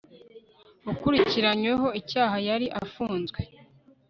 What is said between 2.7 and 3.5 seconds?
afunzwe